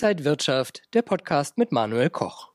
Inside 0.00 0.24
Wirtschaft, 0.24 0.82
der 0.94 1.02
Podcast 1.02 1.58
mit 1.58 1.72
Manuel 1.72 2.08
Koch. 2.08 2.52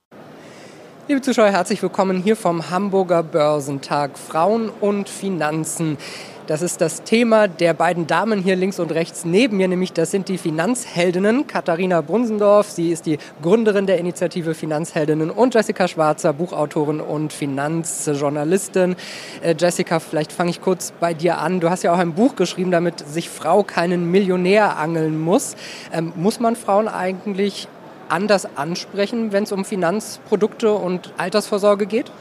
Liebe 1.09 1.19
Zuschauer, 1.21 1.49
herzlich 1.49 1.83
willkommen 1.83 2.23
hier 2.23 2.37
vom 2.37 2.69
Hamburger 2.69 3.21
Börsentag 3.21 4.17
Frauen 4.17 4.69
und 4.69 5.09
Finanzen. 5.09 5.97
Das 6.45 6.61
ist 6.61 6.81
das 6.81 7.03
Thema 7.03 7.47
der 7.47 7.73
beiden 7.73 8.05
Damen 8.05 8.43
hier 8.43 8.57
links 8.57 8.77
und 8.77 8.91
rechts 8.91 9.23
neben 9.23 9.55
mir, 9.55 9.69
nämlich 9.69 9.93
das 9.93 10.11
sind 10.11 10.27
die 10.27 10.37
Finanzheldinnen. 10.37 11.47
Katharina 11.47 12.01
Brunsendorf, 12.01 12.69
sie 12.69 12.91
ist 12.91 13.05
die 13.05 13.17
Gründerin 13.41 13.87
der 13.87 13.97
Initiative 13.97 14.53
Finanzheldinnen 14.53 15.31
und 15.31 15.53
Jessica 15.53 15.87
Schwarzer, 15.87 16.33
Buchautorin 16.33 16.99
und 16.99 17.31
Finanzjournalistin. 17.31 18.97
Äh, 19.41 19.55
Jessica, 19.57 20.01
vielleicht 20.01 20.33
fange 20.33 20.49
ich 20.49 20.59
kurz 20.59 20.91
bei 20.99 21.13
dir 21.13 21.37
an. 21.37 21.61
Du 21.61 21.69
hast 21.69 21.83
ja 21.83 21.93
auch 21.93 21.97
ein 21.97 22.13
Buch 22.13 22.35
geschrieben, 22.35 22.71
damit 22.71 22.99
sich 23.07 23.29
Frau 23.29 23.63
keinen 23.63 24.11
Millionär 24.11 24.77
angeln 24.77 25.21
muss. 25.21 25.55
Ähm, 25.93 26.11
muss 26.17 26.41
man 26.41 26.57
Frauen 26.57 26.89
eigentlich 26.89 27.69
anders 28.09 28.57
ansprechen, 28.57 29.31
wenn 29.31 29.43
es 29.43 29.53
um 29.53 29.63
Finanzprodukte 29.63 30.73
und 30.73 31.13
Altersvorsorge 31.15 31.85
geht? 31.85 32.11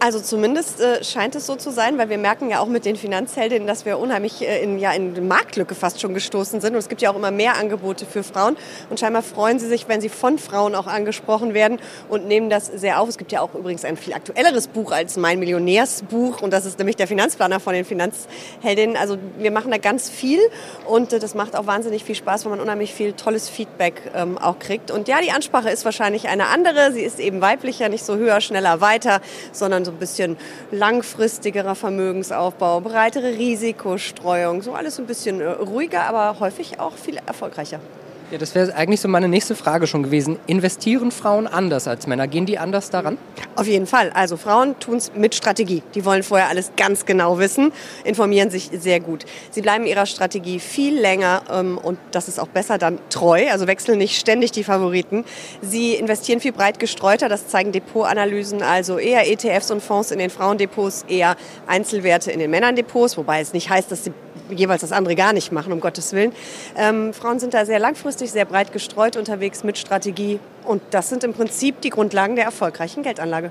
Also 0.00 0.20
zumindest 0.20 0.80
äh, 0.80 1.02
scheint 1.02 1.34
es 1.34 1.46
so 1.46 1.56
zu 1.56 1.72
sein, 1.72 1.98
weil 1.98 2.08
wir 2.08 2.18
merken 2.18 2.50
ja 2.50 2.60
auch 2.60 2.68
mit 2.68 2.84
den 2.84 2.94
Finanzheldinnen, 2.94 3.66
dass 3.66 3.84
wir 3.84 3.98
unheimlich 3.98 4.40
äh, 4.42 4.62
in, 4.62 4.78
ja, 4.78 4.92
in 4.92 5.26
Marktlücke 5.26 5.74
fast 5.74 6.00
schon 6.00 6.14
gestoßen 6.14 6.60
sind. 6.60 6.72
Und 6.72 6.78
es 6.78 6.88
gibt 6.88 7.02
ja 7.02 7.10
auch 7.10 7.16
immer 7.16 7.32
mehr 7.32 7.56
Angebote 7.56 8.06
für 8.06 8.22
Frauen. 8.22 8.56
Und 8.90 9.00
scheinbar 9.00 9.22
freuen 9.22 9.58
sie 9.58 9.66
sich, 9.66 9.88
wenn 9.88 10.00
sie 10.00 10.08
von 10.08 10.38
Frauen 10.38 10.76
auch 10.76 10.86
angesprochen 10.86 11.52
werden 11.52 11.80
und 12.08 12.28
nehmen 12.28 12.48
das 12.48 12.66
sehr 12.66 13.00
auf. 13.00 13.08
Es 13.08 13.18
gibt 13.18 13.32
ja 13.32 13.40
auch 13.40 13.52
übrigens 13.56 13.84
ein 13.84 13.96
viel 13.96 14.14
aktuelleres 14.14 14.68
Buch 14.68 14.92
als 14.92 15.16
mein 15.16 15.40
Millionärsbuch. 15.40 16.42
Und 16.42 16.52
das 16.52 16.64
ist 16.64 16.78
nämlich 16.78 16.94
der 16.94 17.08
Finanzplaner 17.08 17.58
von 17.58 17.74
den 17.74 17.84
Finanzheldinnen. 17.84 18.96
Also 18.96 19.18
wir 19.38 19.50
machen 19.50 19.72
da 19.72 19.78
ganz 19.78 20.08
viel 20.08 20.38
und 20.86 21.12
äh, 21.12 21.18
das 21.18 21.34
macht 21.34 21.56
auch 21.56 21.66
wahnsinnig 21.66 22.04
viel 22.04 22.14
Spaß, 22.14 22.44
weil 22.44 22.50
man 22.50 22.60
unheimlich 22.60 22.94
viel 22.94 23.14
tolles 23.14 23.48
Feedback 23.48 24.12
ähm, 24.14 24.38
auch 24.38 24.60
kriegt. 24.60 24.92
Und 24.92 25.08
ja, 25.08 25.20
die 25.20 25.32
Ansprache 25.32 25.70
ist 25.70 25.84
wahrscheinlich 25.84 26.28
eine 26.28 26.46
andere. 26.46 26.92
Sie 26.92 27.02
ist 27.02 27.18
eben 27.18 27.40
weiblicher, 27.40 27.88
nicht 27.88 28.04
so 28.04 28.14
höher, 28.14 28.40
schneller, 28.40 28.80
weiter, 28.80 29.20
sondern 29.50 29.87
so 29.88 29.92
ein 29.92 29.98
bisschen 29.98 30.36
langfristigerer 30.70 31.74
Vermögensaufbau, 31.74 32.80
breitere 32.80 33.38
Risikostreuung, 33.38 34.60
so 34.60 34.74
alles 34.74 34.98
ein 34.98 35.06
bisschen 35.06 35.40
äh, 35.40 35.46
ruhiger, 35.46 36.02
aber 36.02 36.40
häufig 36.40 36.78
auch 36.78 36.92
viel 36.92 37.18
erfolgreicher. 37.26 37.80
Ja, 38.30 38.36
das 38.36 38.54
wäre 38.54 38.74
eigentlich 38.74 39.00
so 39.00 39.08
meine 39.08 39.26
nächste 39.26 39.54
Frage 39.54 39.86
schon 39.86 40.02
gewesen. 40.02 40.38
Investieren 40.46 41.10
Frauen 41.10 41.46
anders 41.46 41.88
als 41.88 42.06
Männer? 42.06 42.26
Gehen 42.26 42.44
die 42.44 42.58
anders 42.58 42.90
daran? 42.90 43.16
Auf 43.56 43.66
jeden 43.66 43.86
Fall. 43.86 44.10
Also 44.10 44.36
Frauen 44.36 44.78
tun 44.78 44.96
es 44.96 45.12
mit 45.14 45.34
Strategie. 45.34 45.82
Die 45.94 46.04
wollen 46.04 46.22
vorher 46.22 46.48
alles 46.48 46.72
ganz 46.76 47.06
genau 47.06 47.38
wissen, 47.38 47.72
informieren 48.04 48.50
sich 48.50 48.68
sehr 48.78 49.00
gut. 49.00 49.24
Sie 49.50 49.62
bleiben 49.62 49.86
ihrer 49.86 50.04
Strategie 50.04 50.60
viel 50.60 51.00
länger 51.00 51.40
ähm, 51.50 51.78
und 51.78 51.98
das 52.10 52.28
ist 52.28 52.38
auch 52.38 52.48
besser 52.48 52.76
dann 52.76 52.98
treu, 53.08 53.50
also 53.50 53.66
wechseln 53.66 53.96
nicht 53.96 54.20
ständig 54.20 54.52
die 54.52 54.62
Favoriten. 54.62 55.24
Sie 55.62 55.94
investieren 55.94 56.40
viel 56.40 56.52
breit 56.52 56.78
gestreuter, 56.78 57.30
das 57.30 57.48
zeigen 57.48 57.72
Depotanalysen, 57.72 58.60
also 58.62 58.98
eher 58.98 59.26
ETFs 59.26 59.70
und 59.70 59.82
Fonds 59.82 60.10
in 60.10 60.18
den 60.18 60.28
Frauendepots, 60.28 61.06
eher 61.08 61.34
Einzelwerte 61.66 62.30
in 62.30 62.40
den 62.40 62.50
Männerndepots, 62.50 63.16
wobei 63.16 63.40
es 63.40 63.54
nicht 63.54 63.70
heißt, 63.70 63.90
dass 63.90 64.04
sie 64.04 64.12
jeweils 64.54 64.80
das 64.80 64.92
andere 64.92 65.14
gar 65.14 65.32
nicht 65.32 65.52
machen, 65.52 65.72
um 65.72 65.80
Gottes 65.80 66.12
Willen. 66.12 66.32
Ähm, 66.76 67.12
Frauen 67.12 67.38
sind 67.38 67.54
da 67.54 67.64
sehr 67.66 67.78
langfristig, 67.78 68.30
sehr 68.30 68.44
breit 68.44 68.72
gestreut 68.72 69.16
unterwegs 69.16 69.64
mit 69.64 69.78
Strategie. 69.78 70.40
Und 70.64 70.82
das 70.90 71.08
sind 71.08 71.24
im 71.24 71.32
Prinzip 71.32 71.80
die 71.80 71.90
Grundlagen 71.90 72.36
der 72.36 72.44
erfolgreichen 72.44 73.02
Geldanlage. 73.02 73.50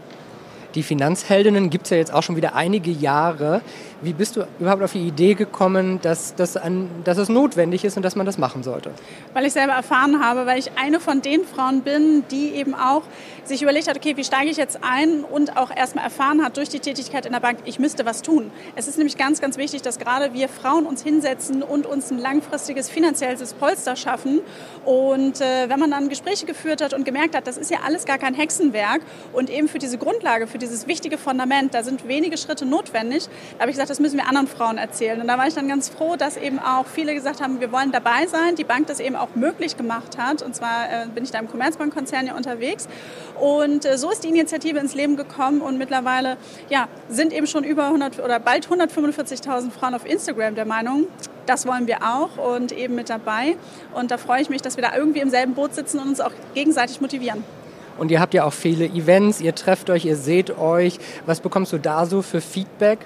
Die 0.76 0.84
Finanzheldinnen 0.84 1.70
gibt 1.70 1.86
es 1.86 1.90
ja 1.92 1.98
jetzt 1.98 2.14
auch 2.14 2.22
schon 2.22 2.36
wieder 2.36 2.54
einige 2.54 2.92
Jahre. 2.92 3.62
Wie 4.02 4.14
bist 4.14 4.36
du 4.36 4.46
überhaupt 4.60 4.84
auf 4.84 4.92
die 4.92 5.08
Idee 5.08 5.34
gekommen, 5.34 6.00
dass, 6.02 6.36
dass, 6.36 6.56
an, 6.56 6.88
dass 7.04 7.18
es 7.18 7.30
notwendig 7.30 7.84
ist 7.84 7.98
und 7.98 8.04
dass 8.04 8.16
man 8.16 8.28
das 8.28 8.38
machen 8.38 8.62
sollte? 8.62 8.92
Weil 9.34 9.46
ich 9.46 9.54
selber 9.54 9.74
erfahren 9.74 10.24
habe, 10.24 10.46
weil 10.46 10.60
ich 10.60 10.72
eine 10.76 11.00
von 11.00 11.24
den 11.24 11.46
Frauen 11.46 11.82
bin, 11.82 12.24
die 12.30 12.50
eben 12.50 12.76
auch 12.76 13.02
sich 13.44 13.64
überlegt 13.64 13.88
hat, 13.88 13.96
okay, 13.96 14.16
wie 14.16 14.24
steige 14.24 14.52
ich 14.52 14.58
jetzt 14.58 14.80
ein 14.84 15.24
und 15.24 15.58
auch 15.58 15.76
erstmal 15.76 16.04
erfahren 16.06 16.44
hat 16.44 16.58
durch 16.58 16.70
die 16.70 16.80
Tätigkeit 16.80 17.26
in 17.26 17.32
der 17.32 17.40
Bank, 17.40 17.60
ich 17.66 17.80
müsste 17.80 18.06
was 18.06 18.22
tun. 18.22 18.52
Es 18.76 18.88
ist 18.88 18.98
nämlich 18.98 19.18
ganz, 19.18 19.42
ganz 19.42 19.58
wichtig, 19.58 19.82
dass 19.82 19.98
gerade 19.98 20.34
wir 20.34 20.48
Frauen 20.48 20.86
uns 20.86 21.02
hinsetzen 21.02 21.64
und 21.64 21.88
uns 21.88 22.12
ein 22.12 22.20
langfristiges 22.20 22.90
finanzielles 22.90 23.54
Polster 23.56 23.96
schaffen. 23.96 24.42
Und 24.86 25.42
äh, 25.42 25.70
wenn 25.70 25.80
man 25.80 25.90
dann 25.90 26.10
Gespräche 26.10 26.46
geführt 26.46 26.84
hat 26.84 26.94
und 26.94 27.04
gemerkt 27.04 27.36
hat, 27.36 27.48
das 27.48 27.58
ist 27.58 27.72
ja 27.72 27.80
alles 27.86 28.06
gar 28.06 28.20
kein 28.20 28.36
Hexenwerk 28.36 29.02
und 29.34 29.50
eben 29.50 29.68
für 29.68 29.80
diese 29.80 29.98
Grundlage, 29.98 30.46
für 30.46 30.60
dieses 30.60 30.88
wichtige 30.88 31.18
Fundament, 31.18 31.74
da 31.74 31.84
sind 31.84 32.08
wenige 32.08 32.38
Schritte 32.38 32.66
notwendig, 32.66 33.28
da 33.54 33.62
habe 33.62 33.72
ich 33.72 33.76
gesagt, 33.76 33.87
gesagt, 33.88 33.90
das 33.90 34.00
müssen 34.00 34.18
wir 34.18 34.28
anderen 34.28 34.48
Frauen 34.48 34.78
erzählen. 34.78 35.20
Und 35.22 35.28
da 35.28 35.38
war 35.38 35.48
ich 35.48 35.54
dann 35.54 35.68
ganz 35.68 35.90
froh, 35.90 36.16
dass 36.16 36.38
eben 36.38 36.60
auch 36.60 36.86
viele 36.86 37.14
gesagt 37.14 37.42
haben, 37.42 37.60
wir 37.60 37.72
wollen 37.72 37.92
dabei 37.92 38.28
sein, 38.28 38.56
die 38.56 38.64
Bank 38.64 38.88
das 38.88 39.00
eben 39.00 39.16
auch 39.16 39.36
möglich 39.36 39.78
gemacht 39.78 40.18
hat. 40.18 40.42
Und 40.42 40.56
zwar 40.56 40.86
äh, 40.86 41.08
bin 41.08 41.24
ich 41.24 41.32
da 41.32 41.40
im 41.40 41.50
Commerzbank-Konzern 41.50 42.28
ja 42.28 42.36
unterwegs. 42.36 42.88
Und 43.40 43.86
äh, 43.86 43.98
so 43.98 44.12
ist 44.12 44.24
die 44.24 44.30
Initiative 44.30 44.80
ins 44.80 44.94
Leben 44.94 45.16
gekommen 45.16 45.62
und 45.62 45.78
mittlerweile 45.78 46.38
ja, 46.70 46.88
sind 47.10 47.34
eben 47.34 47.48
schon 47.48 47.64
über 47.64 47.86
100 47.86 48.20
oder 48.20 48.40
bald 48.40 48.68
145.000 48.68 49.72
Frauen 49.72 49.94
auf 49.94 50.06
Instagram 50.06 50.56
der 50.56 50.66
Meinung, 50.66 51.08
das 51.46 51.66
wollen 51.66 51.88
wir 51.88 52.00
auch 52.04 52.38
und 52.56 52.72
eben 52.74 52.96
mit 52.96 53.10
dabei. 53.10 53.56
Und 53.94 54.12
da 54.12 54.18
freue 54.18 54.42
ich 54.42 54.50
mich, 54.50 54.62
dass 54.62 54.76
wir 54.76 54.84
da 54.84 54.96
irgendwie 54.96 55.20
im 55.20 55.30
selben 55.30 55.54
Boot 55.54 55.74
sitzen 55.74 56.00
und 56.00 56.10
uns 56.10 56.20
auch 56.20 56.32
gegenseitig 56.54 57.00
motivieren. 57.00 57.44
Und 57.98 58.12
ihr 58.12 58.20
habt 58.20 58.34
ja 58.34 58.44
auch 58.44 58.54
viele 58.54 58.86
Events, 58.86 59.40
ihr 59.40 59.56
trefft 59.56 59.90
euch, 59.90 60.06
ihr 60.06 60.18
seht 60.18 60.58
euch. 60.58 61.00
Was 61.26 61.40
bekommst 61.40 61.74
du 61.74 61.78
da 61.78 62.06
so 62.06 62.22
für 62.22 62.42
Feedback? 62.42 63.00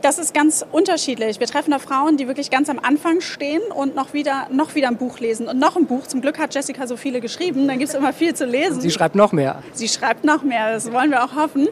Das 0.00 0.18
ist 0.18 0.32
ganz 0.32 0.64
unterschiedlich. 0.70 1.40
Wir 1.40 1.48
treffen 1.48 1.72
da 1.72 1.80
Frauen, 1.80 2.16
die 2.16 2.28
wirklich 2.28 2.50
ganz 2.50 2.70
am 2.70 2.78
Anfang 2.78 3.20
stehen 3.20 3.62
und 3.74 3.96
noch 3.96 4.12
wieder, 4.12 4.46
noch 4.50 4.76
wieder 4.76 4.86
ein 4.88 4.96
Buch 4.96 5.18
lesen 5.18 5.48
und 5.48 5.58
noch 5.58 5.74
ein 5.74 5.86
Buch. 5.86 6.06
Zum 6.06 6.20
Glück 6.20 6.38
hat 6.38 6.54
Jessica 6.54 6.86
so 6.86 6.96
viele 6.96 7.20
geschrieben, 7.20 7.66
dann 7.66 7.80
gibt 7.80 7.88
es 7.90 7.96
immer 7.96 8.12
viel 8.12 8.32
zu 8.32 8.46
lesen. 8.46 8.80
Sie 8.80 8.92
schreibt 8.92 9.16
noch 9.16 9.32
mehr. 9.32 9.60
Sie 9.72 9.88
schreibt 9.88 10.24
noch 10.24 10.42
mehr, 10.44 10.72
das 10.72 10.92
wollen 10.92 11.10
wir 11.10 11.24
auch 11.24 11.34
hoffen. 11.34 11.66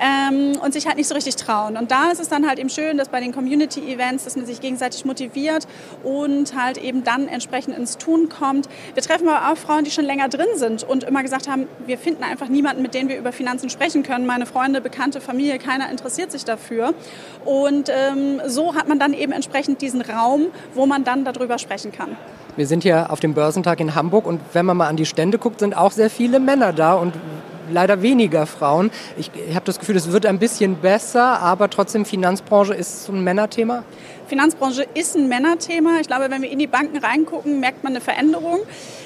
Ähm, 0.00 0.58
und 0.62 0.74
sich 0.74 0.86
halt 0.86 0.96
nicht 0.96 1.08
so 1.08 1.14
richtig 1.14 1.36
trauen. 1.36 1.78
Und 1.78 1.90
da 1.90 2.10
ist 2.10 2.20
es 2.20 2.28
dann 2.28 2.46
halt 2.46 2.58
eben 2.58 2.68
schön, 2.68 2.98
dass 2.98 3.08
bei 3.08 3.20
den 3.20 3.32
Community-Events, 3.32 4.24
dass 4.24 4.36
man 4.36 4.44
sich 4.44 4.60
gegenseitig 4.60 5.06
motiviert 5.06 5.66
und 6.02 6.54
halt 6.54 6.76
eben 6.76 7.04
dann 7.04 7.26
entsprechend 7.26 7.76
ins 7.78 7.96
Tun 7.96 8.28
kommt. 8.28 8.68
Wir 8.92 9.02
treffen 9.02 9.26
aber 9.28 9.50
auch 9.50 9.56
Frauen, 9.56 9.84
die 9.84 9.90
schon 9.90 10.04
länger 10.04 10.28
drin 10.28 10.46
sind 10.56 10.82
und 10.84 11.04
immer 11.04 11.22
gesagt 11.22 11.48
haben, 11.48 11.66
wir 11.86 11.96
finden 11.96 12.22
einfach 12.22 12.48
niemanden, 12.48 12.82
mit 12.82 12.92
dem 12.92 13.08
wir 13.08 13.16
über 13.16 13.32
Finanzen 13.32 13.70
sprechen 13.70 14.02
können. 14.02 14.26
Meine 14.26 14.44
Freunde, 14.44 14.82
Bekannte, 14.82 15.22
Familie, 15.22 15.58
keiner 15.58 15.90
interessiert 15.90 16.30
sich 16.32 16.44
dafür. 16.44 16.92
Und 17.46 17.61
und 17.64 17.88
ähm, 17.88 18.40
so 18.46 18.74
hat 18.74 18.88
man 18.88 18.98
dann 18.98 19.12
eben 19.12 19.32
entsprechend 19.32 19.80
diesen 19.82 20.02
Raum, 20.02 20.46
wo 20.74 20.86
man 20.86 21.04
dann 21.04 21.24
darüber 21.24 21.58
sprechen 21.58 21.92
kann. 21.92 22.16
Wir 22.56 22.66
sind 22.66 22.82
hier 22.82 23.10
auf 23.10 23.20
dem 23.20 23.34
Börsentag 23.34 23.80
in 23.80 23.94
Hamburg 23.94 24.26
und 24.26 24.40
wenn 24.52 24.66
man 24.66 24.76
mal 24.76 24.88
an 24.88 24.96
die 24.96 25.06
Stände 25.06 25.38
guckt, 25.38 25.60
sind 25.60 25.76
auch 25.76 25.90
sehr 25.90 26.10
viele 26.10 26.38
Männer 26.38 26.72
da 26.72 26.94
und 26.94 27.14
leider 27.72 28.02
weniger 28.02 28.46
Frauen. 28.46 28.90
Ich, 29.16 29.30
ich 29.48 29.54
habe 29.54 29.64
das 29.64 29.78
Gefühl, 29.78 29.96
es 29.96 30.12
wird 30.12 30.26
ein 30.26 30.38
bisschen 30.38 30.76
besser, 30.76 31.40
aber 31.40 31.70
trotzdem 31.70 32.04
Finanzbranche 32.04 32.74
ist 32.74 33.04
so 33.04 33.12
ein 33.12 33.24
Männerthema. 33.24 33.84
Finanzbranche 34.32 34.86
ist 34.94 35.14
ein 35.14 35.28
Männerthema. 35.28 36.00
Ich 36.00 36.06
glaube, 36.06 36.30
wenn 36.30 36.40
wir 36.40 36.50
in 36.50 36.58
die 36.58 36.66
Banken 36.66 36.96
reingucken, 36.96 37.60
merkt 37.60 37.84
man 37.84 37.92
eine 37.92 38.00
Veränderung. 38.00 38.60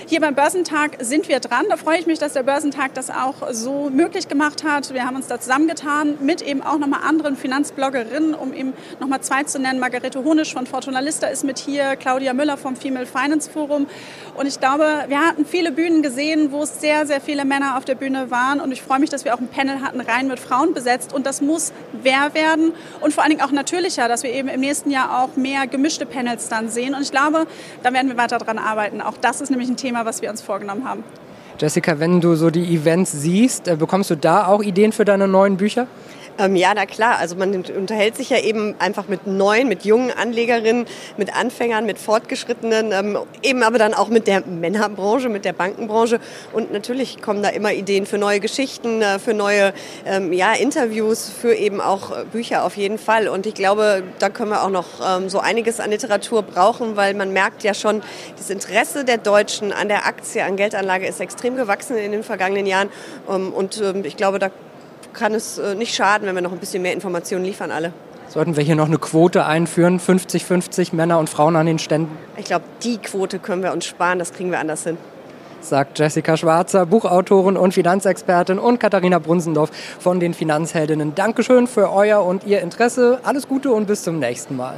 Hier 0.06 0.21
beim 0.21 0.37
Börsentag 0.37 0.99
sind 1.00 1.28
wir 1.28 1.41
dran. 1.41 1.65
Da 1.69 1.76
freue 1.76 1.99
ich 1.99 2.06
mich, 2.06 2.21
dass 2.21 2.34
der 2.34 2.44
Börsentag 2.44 2.94
das 2.94 3.10
auch 3.10 3.34
so 3.50 3.91
möglich 3.91 4.28
gemacht 4.28 4.62
hat. 4.62 4.94
Wir 4.94 5.05
haben 5.05 5.16
uns 5.16 5.26
da 5.26 5.41
zusammengetan 5.41 6.19
mit 6.21 6.43
eben 6.43 6.62
auch 6.62 6.78
nochmal 6.78 7.00
anderen 7.03 7.34
Finanzbloggerinnen, 7.34 8.34
um 8.34 8.53
eben 8.53 8.72
nochmal 9.00 9.21
zwei 9.21 9.43
zu 9.43 9.59
nennen. 9.59 9.81
Margarete 9.81 10.22
Honisch 10.22 10.53
von 10.53 10.65
Fortuna 10.65 11.00
Lista 11.00 11.26
ist 11.26 11.43
mit 11.43 11.59
hier, 11.59 11.97
Claudia 11.97 12.32
Müller 12.32 12.56
vom 12.56 12.76
Female 12.76 13.06
Finance 13.06 13.50
Forum. 13.50 13.88
Und 14.37 14.47
ich 14.47 14.60
glaube, 14.60 15.06
wir 15.09 15.19
hatten 15.19 15.44
viele 15.44 15.72
Bühnen 15.72 16.03
gesehen, 16.03 16.53
wo 16.53 16.62
es 16.62 16.81
sehr, 16.81 17.05
sehr 17.05 17.21
viele 17.21 17.44
Männer 17.44 17.76
auf 17.76 17.84
der 17.84 17.97
Bühne 17.97 18.31
waren. 18.31 18.56
Und 18.61 18.72
ich 18.72 18.83
freue 18.83 18.99
mich, 18.99 19.11
dass 19.11 19.25
wir 19.25 19.34
auch 19.34 19.41
ein 19.41 19.49
Panel 19.49 19.81
hatten, 19.81 20.00
rein 20.00 20.28
mit 20.28 20.39
Frauen 20.39 20.75
besetzt. 20.75 21.12
Und 21.12 21.27
das 21.27 21.41
muss 21.41 21.72
wer 21.93 22.34
werden 22.34 22.72
und 23.00 23.12
vor 23.15 23.22
allen 23.22 23.31
Dingen 23.31 23.43
auch 23.43 23.53
natürlicher, 23.53 24.09
dass 24.09 24.22
wir 24.22 24.33
eben 24.33 24.49
im 24.49 24.61
nächsten 24.61 24.91
Jahr 24.91 25.22
auch 25.22 25.37
mehr 25.37 25.67
gemischte 25.67 26.06
Panels 26.06 26.49
dann 26.49 26.69
sehen. 26.69 26.94
Und 26.94 27.03
ich 27.03 27.11
glaube, 27.11 27.47
da 27.82 27.93
werden 27.93 28.08
wir 28.08 28.17
weiter 28.17 28.38
dran 28.38 28.58
arbeiten. 28.58 29.00
Auch 29.00 29.17
das 29.20 29.41
ist 29.41 29.50
nämlich 29.50 29.69
ein 29.69 29.76
Thema, 29.76 30.05
was 30.05 30.23
wir 30.23 30.31
uns 30.31 30.43
vorgenommen 30.43 30.88
haben. 30.88 31.05
Jessica, 31.58 31.99
wenn 31.99 32.20
du 32.20 32.35
so 32.35 32.50
die 32.50 32.75
Events 32.75 33.12
siehst, 33.12 33.67
äh, 33.67 33.76
bekommst 33.76 34.11
du 34.11 34.14
da 34.14 34.47
auch 34.47 34.62
Ideen 34.62 34.93
für 34.93 35.06
deine 35.06 35.26
neuen 35.26 35.56
Bücher? 35.56 35.87
Ähm, 36.38 36.55
ja, 36.56 36.73
na 36.75 36.87
klar. 36.87 37.19
Also 37.19 37.37
man 37.37 37.55
unterhält 37.55 38.17
sich 38.17 38.31
ja 38.31 38.38
eben 38.38 38.75
einfach 38.79 39.09
mit 39.09 39.27
neuen, 39.27 39.69
mit 39.69 39.85
jungen 39.85 40.11
Anlegerinnen, 40.11 40.87
mit 41.17 41.35
Anfängern, 41.35 41.87
mit 41.87 41.99
Fortgeschrittenen, 41.99 42.93
ähm, 42.93 43.19
eben 43.43 43.62
aber 43.62 43.79
dann 43.79 43.94
auch 43.94 44.09
mit 44.09 44.27
der 44.27 44.43
Männerbranche, 44.47 45.29
mit 45.29 45.44
der 45.44 45.55
Bankenbranche. 45.55 46.21
Und 46.53 46.73
natürlich 46.73 47.23
kommen 47.23 47.43
da 47.43 47.49
immer 47.49 47.73
Ideen 47.73 48.06
für 48.06 48.19
neue 48.19 48.41
Geschichten, 48.41 49.00
äh, 49.00 49.19
für 49.19 49.33
neue 49.33 49.73
ähm, 50.05 50.33
ja, 50.33 50.53
Interviews, 50.53 51.31
für 51.31 51.55
eben 51.55 51.81
auch 51.81 52.11
äh, 52.11 52.25
Bücher 52.25 52.65
auf 52.65 52.77
jeden 52.77 52.99
Fall. 52.99 53.29
Und 53.29 53.47
ich 53.47 53.55
glaube, 53.55 54.03
da 54.19 54.29
können 54.29 54.50
wir 54.50 54.62
auch 54.62 54.71
noch 54.71 54.87
ähm, 55.06 55.29
so 55.31 55.39
einiges 55.39 55.81
an 55.81 55.91
Literatur 55.91 56.43
brauchen, 56.43 56.97
weil 56.97 57.15
man 57.15 57.32
merkt 57.32 57.62
ja 57.62 57.73
schon, 57.73 58.03
das 58.37 58.50
Interesse 58.50 59.05
der 59.05 59.19
Deutschen 59.19 59.73
an 59.73 59.89
der 59.89 60.06
Aktie, 60.06 60.44
an 60.44 60.56
Geldanlage 60.56 61.06
ist 61.06 61.21
extrem 61.21 61.56
gewachsen 61.56 61.97
in 61.97 62.12
den 62.12 62.23
vergangenen 62.23 62.67
Jahren. 62.67 62.91
Ähm, 63.29 63.53
und 63.55 63.81
ähm, 63.81 64.05
ich 64.05 64.17
glaube, 64.17 64.39
da 64.39 64.50
kann 65.17 65.35
es 65.35 65.59
äh, 65.59 65.75
nicht 65.75 65.95
schaden, 65.95 66.29
wenn 66.29 66.35
wir 66.35 66.43
noch 66.43 66.53
ein 66.53 66.59
bisschen 66.59 66.83
mehr 66.83 66.93
Informationen 66.93 67.45
liefern 67.45 67.73
alle. 67.73 67.93
Sollten 68.29 68.57
wir 68.57 68.63
hier 68.63 68.77
noch 68.77 68.87
eine 68.87 68.99
Quote 68.99 69.47
einführen, 69.47 70.01
50-50 70.01 70.95
Männer 70.95 71.19
und 71.19 71.31
Frauen 71.31 71.57
an 71.57 71.67
den 71.67 71.79
Ständen? 71.79 72.17
Ich 72.37 72.47
glaube, 72.47 72.65
die 72.83 72.99
Quote 72.99 73.39
können 73.39 73.63
wir 73.63 73.73
uns 73.73 73.87
sparen, 73.87 74.19
das 74.19 74.33
kriegen 74.33 74.51
wir 74.51 74.59
anders 74.59 74.85
hin. 74.85 74.99
sagt 75.61 75.99
Jessica 75.99 76.37
Schwarzer, 76.37 76.87
Buchautorin 76.87 77.57
und 77.57 77.73
Finanzexpertin 77.73 78.59
und 78.59 78.79
Katharina 78.79 79.19
Brunsendorf 79.19 79.71
von 79.99 80.21
den 80.21 80.35
Finanzheldinnen. 80.35 81.15
Dankeschön 81.15 81.67
für 81.67 81.93
euer 81.93 82.25
und 82.25 82.45
ihr 82.45 82.61
Interesse. 82.61 83.21
Alles 83.23 83.49
Gute 83.49 83.71
und 83.73 83.87
bis 83.87 84.03
zum 84.03 84.19
nächsten 84.19 84.57
Mal. 84.57 84.77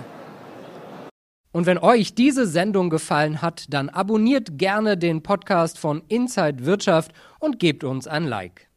Und 1.50 1.66
wenn 1.66 1.78
euch 1.78 2.14
diese 2.14 2.46
Sendung 2.46 2.90
gefallen 2.90 3.40
hat, 3.42 3.64
dann 3.70 3.88
abonniert 3.88 4.58
gerne 4.58 4.96
den 4.96 5.22
Podcast 5.22 5.78
von 5.78 6.02
Inside 6.08 6.66
Wirtschaft 6.66 7.12
und 7.40 7.58
gebt 7.58 7.82
uns 7.82 8.06
ein 8.06 8.24
Like. 8.24 8.67